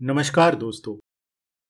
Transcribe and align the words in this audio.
नमस्कार 0.00 0.54
दोस्तों। 0.54 0.94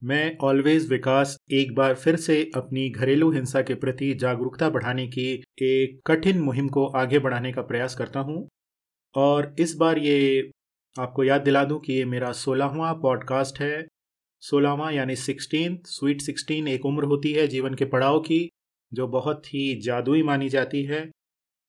मैं 0.02 0.36
ऑलवेज 0.38 0.86
विकास 0.88 1.36
एक 1.52 1.74
बार 1.74 1.94
फिर 1.94 2.16
से 2.16 2.36
अपनी 2.56 2.88
घरेलू 2.90 3.30
हिंसा 3.32 3.62
के 3.62 3.74
प्रति 3.74 4.12
जागरूकता 4.14 4.68
बढ़ाने 4.70 5.06
की 5.06 5.26
एक 5.62 5.98
कठिन 6.06 6.40
मुहिम 6.40 6.68
को 6.68 6.86
आगे 6.86 7.18
बढ़ाने 7.18 7.52
का 7.52 7.62
प्रयास 7.62 7.94
करता 7.94 8.20
हूँ। 8.20 8.46
और 9.14 9.54
इस 9.58 9.74
बार 9.76 9.98
ये 9.98 10.50
आपको 10.96 11.24
याद 11.24 11.40
दिला 11.40 11.64
दूँ 11.64 11.80
कि 11.80 11.92
ये 11.92 12.04
मेरा 12.04 12.32
सोलहवां 12.34 12.94
पॉडकास्ट 12.94 13.60
है। 13.60 13.86
सोलहवां 14.42 14.92
यानी 14.92 15.16
सिक्सटीन 15.16 15.78
स्वीट 15.86 16.20
सिक्सटीन 16.20 16.68
एक 16.68 16.86
उम्र 16.86 17.04
होती 17.04 17.32
है 17.32 17.48
जीवन 17.48 17.74
के 17.74 17.84
पड़ाव 17.86 18.20
की, 18.20 18.48
जो 18.92 19.06
बहुत 19.08 19.54
ही 19.54 19.80
जादुई 19.80 20.22
मानी 20.22 20.48
जाती 20.48 20.84
है। 20.84 21.04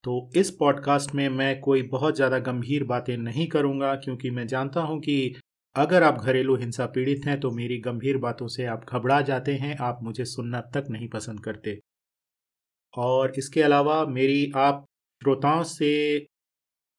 तो 0.03 0.29
इस 0.35 0.51
पॉडकास्ट 0.51 1.15
में 1.15 1.29
मैं 1.29 1.59
कोई 1.59 1.81
बहुत 1.89 2.15
ज़्यादा 2.15 2.39
गंभीर 2.41 2.83
बातें 2.85 3.17
नहीं 3.19 3.47
करूँगा, 3.47 3.95
क्योंकि 3.95 4.29
मैं 4.29 4.47
जानता 4.47 4.81
हूँ 4.81 4.99
कि 4.99 5.35
अगर 5.75 6.03
आप 6.03 6.17
घरेलू 6.17 6.55
हिंसा 6.55 6.85
पीड़ित 6.85 7.25
हैं 7.25 7.39
तो 7.39 7.49
मेरी 7.51 7.77
गंभीर 7.79 8.17
बातों 8.17 8.47
से 8.47 8.65
आप 8.65 8.85
घबरा 8.89 9.19
जाते 9.21 9.53
हैं, 9.53 9.75
आप 9.77 9.99
मुझे 10.03 10.25
सुनना 10.25 10.59
तक 10.73 10.85
नहीं 10.89 11.07
पसंद 11.09 11.39
करते। 11.39 11.77
और 12.93 13.33
इसके 13.37 13.61
अलावा 13.61 14.05
मेरी 14.05 14.51
आप 14.55 14.85
श्रोताओं 15.21 15.63
से 15.63 15.91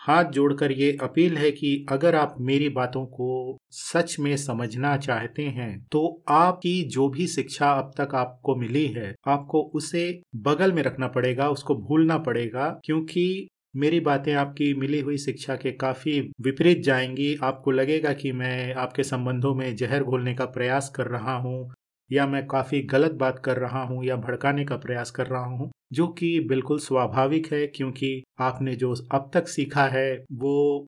हाथ 0.00 0.30
जोड़कर 0.32 0.72
ये 0.72 0.96
अपील 1.02 1.36
है 1.36 1.50
कि 1.50 1.74
अगर 1.90 2.14
आप 2.14 2.34
मेरी 2.40 2.68
बातों 2.70 3.04
को 3.06 3.58
सच 3.72 4.16
में 4.20 4.36
समझना 4.36 4.96
चाहते 4.96 5.42
हैं 5.48 5.70
तो 5.92 6.22
आपकी 6.28 6.82
जो 6.88 7.08
भी 7.08 7.26
शिक्षा 7.26 7.70
अब 7.72 7.92
तक 7.98 8.14
आपको 8.14 8.56
मिली 8.56 8.86
है, 8.86 9.14
आपको 9.26 9.62
उसे 9.74 10.20
बगल 10.36 10.72
में 10.72 10.82
रखना 10.82 11.08
पड़ेगा, 11.08 11.48
उसको 11.50 11.74
भूलना 11.78 12.18
पड़ेगा, 12.20 12.68
क्योंकि 12.84 13.48
मेरी 13.76 14.00
बातें 14.00 14.34
आपकी 14.34 14.74
मिली 14.74 15.00
हुई 15.00 15.18
शिक्षा 15.18 15.56
के 15.56 15.72
काफ़ी 15.72 16.30
विपरीत 16.40 16.82
जाएँगी। 16.82 17.38
आपको 17.42 17.70
लगेगा 17.70 18.12
कि 18.12 18.32
मैं 18.32 18.74
आपके 18.74 19.02
संबंधों 19.02 19.54
में 19.54 19.76
जहर 19.76 20.02
घोलने 20.02 20.34
का 20.34 20.44
प्रयास 20.44 20.88
कर 20.88 21.06
रहा 21.06 21.36
हूँ, 21.36 21.74
या 22.10 22.26
मैं 22.26 22.46
काफ़ी 22.46 22.82
गलत 22.82 23.12
बात 23.12 23.38
कर 23.38 23.56
रहा 23.56 23.82
हूँ, 23.82 24.04
या 24.04 24.16
भड़काने 24.16 24.64
का 24.64 24.76
प्रयास 24.76 25.10
कर 25.10 25.26
रहा 25.26 25.44
हूँ, 25.44 25.70
जो 25.92 26.06
कि 26.06 26.40
बिल्कुल 26.40 26.78
स्वाभाविक 26.78 27.52
है, 27.52 27.66
क्योंकि 27.66 28.24
आपने 28.40 28.76
जो 28.76 28.94
अब 29.12 29.30
तक 29.34 29.48
सीखा 29.48 29.84
है, 29.84 30.24
वो 30.32 30.86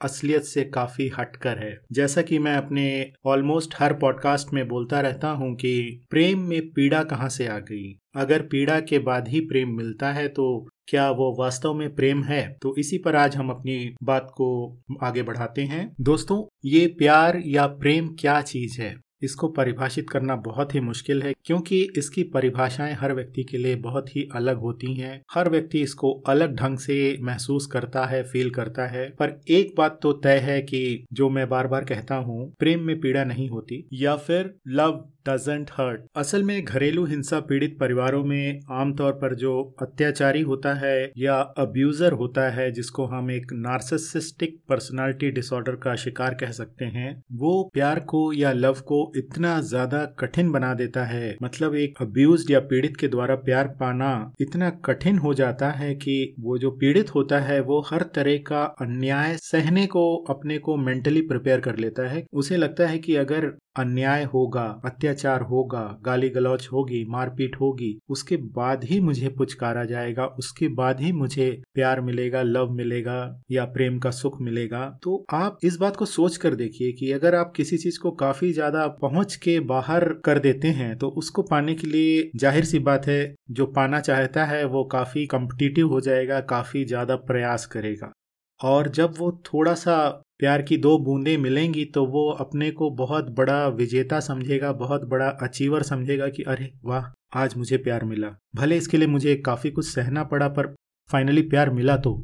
असलियत 0.00 0.42
से 0.42 0.64
काफ़ी 0.64 1.08
हटकर 1.08 1.58
है। 1.58 1.78
जैसा 1.92 2.22
कि 2.22 2.38
मैं 2.38 2.56
अपने 2.56 3.12
ऑलमोस्ट 3.26 3.74
हर 3.78 3.92
पॉडकास्ट 3.92 4.52
में 4.52 4.68
बोलता 4.68 5.00
रहता 5.00 5.28
हूँ 5.28 5.54
कि 5.54 6.00
प्रेम 6.10 6.40
में 6.40 6.70
पीड़ा 6.72 7.02
कहाँ 7.04 7.28
से 7.28 7.46
आ 7.46 7.58
गई? 7.58 7.98
अगर 8.16 8.42
पीड़ा 8.42 8.80
के 8.80 8.98
बाद 8.98 9.28
ही 9.28 9.40
प्रेम 9.40 9.76
मिलता 9.76 10.12
है 10.12 10.28
तो 10.28 10.68
क्या 10.88 11.10
वो 11.10 11.36
वास्तव 11.38 11.74
में 11.74 11.94
प्रेम 11.94 12.22
है? 12.22 12.56
तो 12.62 12.74
इसी 12.78 12.98
पर 12.98 13.16
आज 13.16 13.36
हम 13.36 13.50
अपनी 13.50 13.94
बात 14.02 14.28
को 14.30 14.78
आगे 15.02 15.22
बढ़ाते 15.22 15.62
हैं। 15.62 15.94
दोस्तों, 16.00 16.44
ये 16.64 16.86
प्यार 16.86 17.42
या 17.46 17.66
प्रेम 17.66 18.08
क्या 18.20 18.40
चीज़ 18.40 18.80
है? 18.82 18.96
इसको 19.22 19.48
परिभाषित 19.48 20.10
करना 20.10 20.36
बहुत 20.36 20.74
ही 20.74 20.80
मुश्किल 20.80 21.22
है, 21.22 21.32
क्योंकि 21.44 21.88
इसकी 21.98 22.22
परिभाषाएँ 22.22 22.94
हर 22.94 23.14
व्यक्ति 23.14 23.42
के 23.42 23.58
लिए 23.58 23.76
बहुत 23.76 24.16
ही 24.16 24.28
अलग 24.34 24.58
होती 24.58 24.94
हैं। 24.94 25.22
हर 25.34 25.48
व्यक्ति 25.48 25.80
इसको 25.80 26.12
अलग 26.26 26.56
ढंग 26.56 26.78
से 26.78 27.18
महसूस 27.20 27.66
करता 27.66 28.04
है 28.04 28.22
फील 28.22 28.50
करता 28.50 28.86
है। 28.86 29.08
पर 29.08 29.40
एक 29.48 29.74
बात 29.78 29.98
तो 30.02 30.12
तय 30.12 30.38
है 30.38 30.60
कि 30.62 31.04
जो 31.12 31.30
मैं 31.30 31.48
बार 31.48 31.66
बार 31.66 31.84
कहता 31.84 32.14
हूँ, 32.14 32.52
प्रेम 32.58 32.80
में 32.80 33.00
पीड़ा 33.00 33.24
नहीं 33.24 33.48
होती, 33.48 33.88
या 33.92 34.16
फिर 34.16 34.54
लव 34.68 35.08
डजेंट 35.28 35.70
हर्ट 35.72 36.00
असल 36.16 36.42
में 36.42 36.64
घरेलू 36.64 37.04
हिंसा 37.06 37.38
पीड़ित 37.40 37.76
परिवारों 37.80 38.22
में 38.24 38.60
आमतौर 38.72 39.12
पर 39.12 39.34
जो 39.34 39.52
अत्याचारी 39.82 40.40
होता 40.42 40.72
है 40.74 41.12
या 41.18 41.34
अब्यूजर 41.58 42.12
होता 42.12 42.48
है, 42.50 42.70
जिसको 42.72 43.04
हम 43.06 43.30
एक 43.30 43.52
नार्सिसिस्टिक 43.52 44.58
पर्सनालिटी 44.68 45.30
डिसऑर्डर 45.30 45.76
का 45.76 45.94
शिकार 45.96 46.34
कह 46.34 46.50
सकते 46.50 46.84
हैं, 46.86 47.22
वो 47.32 47.70
प्यार 47.74 48.00
को 48.00 48.32
या 48.32 48.52
लव 48.52 48.80
को 48.86 49.00
इतना 49.16 49.60
ज़्यादा 49.62 50.04
कठिन 50.18 50.50
बना 50.52 50.72
देता 50.74 51.04
है। 51.04 51.36
मतलब 51.42 51.74
एक 51.74 52.02
अब्यूज 52.02 52.50
या 52.50 52.60
पीड़ित 52.62 52.96
के 52.96 53.08
द्वारा 53.08 53.34
प्यार 53.42 53.68
पाना 53.80 54.12
इतना 54.40 54.70
कठिन 54.84 55.18
हो 55.18 55.34
जाता 55.34 55.70
है 55.70 55.94
कि 55.94 56.34
वो 56.40 56.58
जो 56.58 56.70
पीड़ित 56.72 57.14
होता 57.14 57.38
है, 57.40 57.60
वो 57.60 57.80
हर 57.90 58.02
तरह 58.14 58.36
का 58.46 58.62
अन्याय 58.80 59.36
सहने 59.36 59.86
को, 59.86 60.16
अपने 60.30 60.58
को 60.58 60.76
मेंटली 60.76 61.20
प्रिपेयर 61.22 61.60
कर 61.60 61.76
लेता 61.76 62.08
है। 62.08 62.24
उसे 62.32 62.56
लगता 62.56 62.86
है 62.86 62.98
कि 62.98 63.16
अगर 63.16 63.52
अन्याय 63.76 64.24
होगा 64.24 64.64
अत्याचार 64.84 65.11
होगा 65.42 65.82
गाली 66.04 66.28
गलौच 66.30 66.68
होगी, 66.72 67.04
मारपीट 67.08 67.56
होगी, 67.60 67.98
उसके 68.08 68.36
बाद 68.36 68.84
ही 68.84 69.00
मुझे 69.00 69.28
पुचकारा 69.28 69.84
जाएगा, 69.84 70.26
उसके 70.38 70.68
बाद 70.70 71.00
ही 71.00 71.12
मुझे 71.12 71.50
प्यार 71.74 72.00
मिलेगा, 72.00 72.42
लव 72.42 72.70
मिलेगा 72.72 73.18
या 73.50 73.64
प्रेम 73.64 73.98
का 73.98 74.10
सुख 74.12 74.40
मिलेगा। 74.40 74.84
तो 75.02 75.24
आप 75.32 75.58
इस 75.64 75.76
बात 75.76 75.96
को 75.96 76.06
सोच 76.06 76.36
कर 76.36 76.54
देखिए 76.54 76.92
कि 76.92 77.10
अगर 77.12 77.34
आप 77.34 77.52
किसी 77.56 77.78
चीज़ 77.78 77.98
को 78.00 78.10
काफ़ी 78.16 78.52
ज़्यादा 78.52 78.86
पहुँच 79.02 79.36
के 79.36 79.58
बाहर 79.66 80.08
कर 80.24 80.38
देते 80.38 80.68
हैं 80.70 80.96
तो 80.98 81.08
उसको 81.08 81.42
पाने 81.42 81.74
के 81.74 81.86
लिए 81.86 82.30
ज़ाहिर 82.36 82.64
सी 82.64 82.78
बात 82.80 83.06
है, 83.06 83.34
जो 83.50 83.66
पाना 83.68 84.00
चाहता 84.00 84.44
है, 84.44 84.64
वो 84.64 84.84
काफ़ी 84.84 85.26
कम्पिटिटिव 85.26 85.88
हो 85.88 86.00
जाएगा, 86.00 86.40
काफ़ी 86.40 86.84
ज़्यादा 86.84 87.16
प्रयास 87.16 87.66
करेगा। 87.66 88.12
और 88.60 88.88
जब 88.88 89.14
वो 89.18 89.30
थोड़ा 89.46 89.74
सा 89.74 89.94
प्यार 90.42 90.62
की 90.62 90.76
दो 90.76 90.96
बूंदें 90.98 91.36
मिलेंगी 91.38 91.84
तो 91.84 92.04
वो 92.06 92.28
अपने 92.30 92.70
को 92.70 92.88
बहुत 92.90 93.30
बड़ा 93.30 93.66
विजेता 93.68 94.18
समझेगा, 94.20 94.72
बहुत 94.72 95.04
बड़ा 95.04 95.26
अचीवर 95.42 95.82
समझेगा 95.82 96.28
कि, 96.28 96.42
अरे 96.42 96.70
वाह, 96.84 97.04
आज 97.34 97.54
मुझे 97.56 97.76
प्यार 97.76 98.04
मिला। 98.04 98.28
भले 98.54 98.76
इसके 98.76 98.96
लिए 98.96 99.06
मुझे 99.06 99.34
काफ़ी 99.36 99.70
कुछ 99.70 99.86
सहना 99.88 100.24
पड़ा, 100.24 100.48
पर 100.48 100.74
फाइनली 101.10 101.42
प्यार 101.42 101.70
मिला 101.70 101.96
तो। 101.96 102.22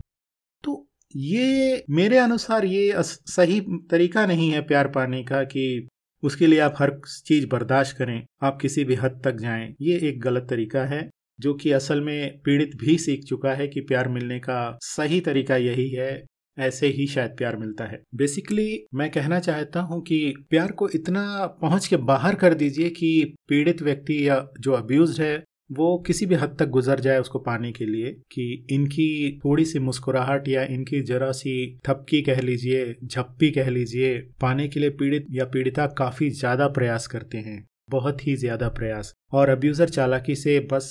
तो 0.64 0.86
ये 1.16 1.84
मेरे 1.90 2.18
अनुसार 2.18 2.64
ये 2.64 2.92
सही 3.02 3.60
तरीका 3.90 4.24
नहीं 4.26 4.50
है 4.50 4.60
प्यार 4.60 4.88
पाने 4.88 5.22
का 5.22 5.42
कि 5.44 5.86
उसके 6.22 6.46
लिए 6.46 6.58
आप 6.58 6.74
हर 6.78 6.92
चीज़ 7.26 7.46
बर्दाश्त 7.46 7.96
करें, 7.96 8.22
आप 8.42 8.58
किसी 8.60 8.84
भी 8.84 8.94
हद 8.94 9.20
तक 9.24 9.36
जाएँ। 9.36 9.74
ये 9.80 9.98
एक 10.08 10.20
गलत 10.20 10.46
तरीका 10.50 10.84
है, 10.84 11.08
जो 11.40 11.54
कि 11.54 11.70
असल 11.72 12.00
में 12.00 12.40
पीड़ित 12.44 12.74
भी 12.76 12.98
सीख 12.98 13.24
चुका 13.24 13.52
है 13.54 13.68
कि 13.68 13.80
प्यार 13.80 14.08
मिलने 14.08 14.38
का 14.38 14.78
सही 14.82 15.20
तरीका 15.20 15.56
यही 15.56 15.88
है। 15.90 16.10
ऐसे 16.58 16.86
ही 16.88 17.06
शायद 17.06 17.34
प्यार 17.38 17.56
मिलता 17.56 17.84
है। 17.84 18.02
बेसिकली 18.14 18.86
मैं 18.94 19.10
कहना 19.10 19.38
चाहता 19.40 19.80
हूँ 19.80 20.00
कि 20.02 20.34
प्यार 20.50 20.72
को 20.72 20.88
इतना 20.88 21.24
पहुँच 21.62 21.86
के 21.86 21.96
बाहर 22.06 22.34
कर 22.34 22.54
दीजिए 22.54 22.90
कि 22.90 23.34
पीड़ित 23.48 23.82
व्यक्ति 23.82 24.28
या 24.28 24.46
जो 24.60 24.72
अब्यूज 24.72 25.20
है, 25.20 25.44
वो 25.70 25.96
किसी 25.98 26.26
भी 26.26 26.34
हद 26.34 26.56
तक 26.58 26.68
गुजर 26.68 27.00
जाए 27.00 27.18
उसको 27.18 27.38
पाने 27.38 27.72
के 27.72 27.86
लिए 27.86 28.10
कि 28.32 28.66
इनकी 28.70 29.38
थोड़ी 29.38 29.64
सी 29.64 29.78
मुस्कुराहट 29.78 30.48
या 30.48 30.62
इनकी 30.66 31.00
जरा 31.02 31.30
सी 31.32 31.80
थपकी 31.88 32.20
कह 32.22 32.40
लीजिए, 32.40 32.94
झप्पी 33.04 33.50
कह 33.50 33.68
लीजिए, 33.70 34.18
पाने 34.40 34.68
के 34.68 34.80
लिए 34.80 34.90
पीड़ित 34.90 35.26
या 35.30 35.44
पीड़िता 35.44 35.86
काफ़ी 35.98 36.30
ज़्यादा 36.30 36.68
प्रयास 36.68 37.06
करते 37.06 37.38
हैं। 37.38 37.66
बहुत 37.90 38.26
ही 38.26 38.36
ज़्यादा 38.36 38.68
प्रयास। 38.68 39.12
और 39.32 39.48
अब्यूजर 39.48 39.88
चालाकी 39.88 40.34
से 40.34 40.58
बस 40.72 40.90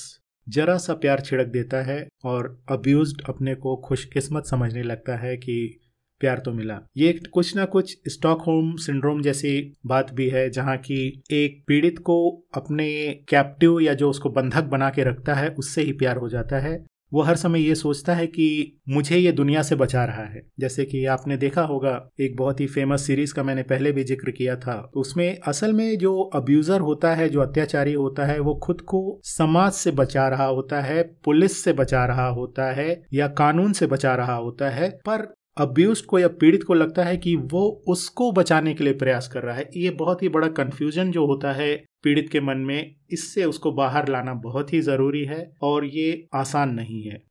जरा 0.50 0.78
सा 0.78 0.94
प्यार 0.94 1.22
छिड़क 1.22 1.48
देता 1.48 1.82
है 1.84 2.08
और 2.26 2.64
अब्यूज 2.70 3.14
अपने 3.30 3.56
को 3.56 3.76
खुशकिस्मत 3.76 4.46
समझने 4.46 4.84
लगता 4.84 5.16
है 5.16 5.38
कि 5.38 5.80
प्यार 6.20 6.38
तो 6.38 6.52
मिला। 6.52 6.80
ये 6.98 7.20
कुछ 7.34 7.56
ना 7.56 7.66
कुछ 7.66 7.98
स्टॉकहोम 8.08 8.76
सिंड्रोम 8.76 9.22
जैसी 9.22 9.74
बात 9.86 10.14
भी 10.14 10.30
है, 10.30 10.50
जहाँ 10.50 10.78
की 10.78 11.24
एक 11.32 11.64
पीड़ित 11.68 12.00
को 12.00 12.46
अपने 12.54 13.14
कैप्टिव 13.30 13.80
या 13.80 13.94
जो 13.94 14.10
उसको 14.10 14.30
बंधक 14.30 14.64
बना 14.64 14.90
के 14.90 15.04
रखता 15.04 15.34
है, 15.34 15.50
उससे 15.50 15.82
ही 15.82 15.92
प्यार 15.92 16.18
हो 16.18 16.30
जाता 16.30 16.60
है। 16.60 16.86
वो 17.14 17.22
हर 17.22 17.36
समय 17.36 17.60
ये 17.60 17.76
सोचता 17.76 18.14
है 18.14 18.28
कि 18.28 18.78
मुझे 18.90 19.18
ये 19.18 19.32
दुनिया 19.32 19.62
से 19.62 19.76
बचा 19.76 20.06
रहा 20.06 20.24
है। 20.24 20.42
जैसे 20.60 20.86
कि 20.86 21.06
आपने 21.06 21.38
देखा 21.38 21.62
होगा, 21.62 22.10
एक 22.20 22.36
बहुत 22.36 22.60
ही 22.60 22.68
फ़ेमस 22.68 23.08
सीरीज़ 23.08 23.34
का 23.34 23.44
मैंने 23.44 23.64
पहले 23.64 23.92
भी 23.92 24.04
ज़िक्र 24.04 24.32
किया 24.32 24.56
था। 24.56 24.92
उसमें 24.96 25.38
असल 25.48 25.74
में 25.74 25.98
जो 25.98 26.22
अब्यूजर 26.22 26.80
होता 26.80 27.14
है, 27.16 27.30
जो 27.30 27.42
अत्याचारी 27.42 27.94
होता 27.94 28.26
है, 28.26 28.40
वो 28.40 28.56
खुद 28.56 28.82
को 28.82 29.22
समाज 29.24 29.72
से 29.72 29.92
बचा 29.92 30.28
रहा 30.28 30.46
होता 30.46 30.82
है, 30.82 31.04
पुलिस 31.04 31.64
से 31.64 31.74
बचा 31.74 32.06
रहा 32.06 32.28
होता 32.28 32.72
है, 32.72 33.04
या 33.14 33.28
कानून 33.28 33.74
से 33.74 33.88
बचा 33.88 34.16
रहा 34.16 34.36
होता 34.36 34.70
है, 34.70 34.90
पर 34.90 35.34
अब्यूज 35.58 36.02
को 36.02 36.20
या 36.20 36.28
पीड़ित 36.32 36.64
को 36.64 36.74
लगता 36.74 37.04
है 37.04 37.18
कि 37.18 37.36
वो 37.52 37.62
उसको 37.88 38.32
बचाने 38.32 38.74
के 38.74 38.84
लिए 38.84 38.94
प्रयास 38.94 39.28
कर 39.28 39.44
रहा 39.44 39.56
है। 39.56 39.70
ये 39.76 39.90
बहुत 39.92 40.24
ही 40.24 40.30
बड़ा 40.30 40.48
कन्फ्यूज़न 40.58 41.12
जो 41.12 41.26
होता 41.26 41.52
है 41.54 41.76
पीड़ित 42.04 42.30
के 42.32 42.42
मन 42.42 42.58
में, 42.58 42.96
इससे 43.12 43.46
उसको 43.46 43.72
बाहर 43.72 44.08
लाना 44.08 44.34
बहुत 44.44 44.74
ही 44.74 44.82
ज़रूरी 44.82 45.24
है 45.26 45.52
और 45.64 45.86
ये 45.86 46.28
आसान 46.36 46.74
नहीं 46.74 47.02
है। 47.04 47.22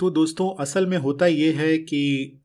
तो 0.00 0.10
दोस्तों, 0.10 0.54
असल 0.60 0.86
में 0.86 0.96
होता 0.98 1.26
ये 1.26 1.52
है 1.52 1.76
कि 1.78 2.36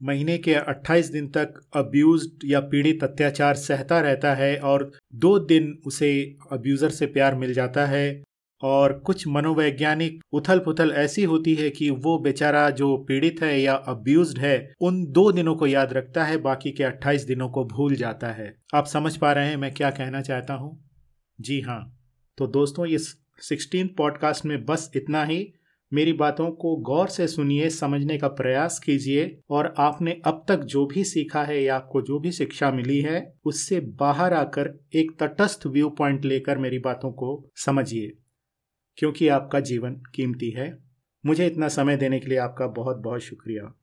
महीने 0.00 0.36
के 0.38 0.54
28 0.54 1.10
दिन 1.10 1.28
तक 1.28 1.60
अब्यूज 1.76 2.28
या 2.44 2.60
पीड़ित 2.62 3.04
अत्याचार 3.04 3.54
सहता 3.56 4.00
रहता 4.00 4.34
है 4.34 4.56
और 4.60 4.90
दो 5.14 5.38
दिन 5.38 5.72
उसे 5.86 6.10
अब्यूज़र 6.52 6.90
से 6.90 7.06
प्यार 7.06 7.34
मिल 7.34 7.52
जाता 7.52 7.86
है। 7.86 8.22
और 8.62 8.92
कुछ 8.92 9.28
मनोवैज्ञानिक 9.28 10.24
उथल 10.32 10.58
पुथल 10.58 10.90
ऐसी 10.90 11.24
होती 11.24 11.54
है 11.54 11.70
कि 11.70 11.90
वो 11.90 12.18
बेचारा 12.18 12.70
जो 12.70 12.96
पीड़ित 12.96 13.36
है 13.42 13.60
या 13.60 13.74
अब्यूज 13.74 14.38
है, 14.38 14.74
उन 14.80 15.06
दो 15.06 15.32
दिनों 15.32 15.54
को 15.54 15.66
याद 15.66 15.92
रखता 15.92 16.24
है, 16.24 16.36
बाकी 16.36 16.70
के 16.70 16.84
28 16.84 17.24
दिनों 17.24 17.48
को 17.48 17.64
भूल 17.64 17.94
जाता 17.94 18.26
है। 18.26 18.56
आप 18.74 18.86
समझ 18.86 19.16
पा 19.16 19.32
रहे 19.32 19.48
हैं 19.48 19.56
मैं 19.56 19.74
क्या 19.74 19.90
कहना 19.90 20.22
चाहता 20.22 20.54
हूँ? 20.54 20.90
जी 21.40 21.60
हाँ। 21.60 21.98
तो 22.38 22.46
दोस्तों, 22.46 22.86
ये 22.86 22.98
सिक्सटीन 23.40 23.94
पॉडकास्ट 23.98 24.46
में 24.46 24.64
बस 24.64 24.90
इतना 24.96 25.24
ही। 25.24 25.52
मेरी 25.92 26.12
बातों 26.12 26.50
को 26.50 26.76
गौर 26.76 27.08
से 27.08 27.28
सुनिए, 27.28 27.70
समझने 27.70 28.18
का 28.18 28.28
प्रयास 28.28 28.78
कीजिए, 28.78 29.38
और 29.50 29.74
आपने 29.78 30.20
अब 30.24 30.44
तक 30.48 30.56
जो 30.56 30.86
भी 30.86 31.04
सीखा 31.04 31.42
है 31.42 31.62
या 31.62 31.76
आपको 31.76 32.02
जो 32.02 32.18
भी 32.18 32.32
शिक्षा 32.32 32.70
मिली 32.70 33.00
है, 33.00 33.34
उससे 33.44 33.80
बाहर 33.80 34.34
आकर 34.34 34.84
एक 34.94 35.12
तटस्थ 35.20 35.66
व्यू 35.66 35.88
पॉइंट 35.88 36.24
लेकर 36.24 36.58
मेरी 36.58 36.78
बातों 36.78 37.12
को 37.12 37.50
समझिए। 37.56 38.12
क्योंकि 38.96 39.28
आपका 39.28 39.60
जीवन 39.60 39.94
कीमती 40.14 40.50
है। 40.50 40.78
मुझे 41.26 41.46
इतना 41.46 41.68
समय 41.68 41.96
देने 41.96 42.20
के 42.20 42.26
लिए 42.26 42.38
आपका 42.38 42.66
बहुत 42.66 42.96
बहुत 42.96 43.20
शुक्रिया। 43.20 43.74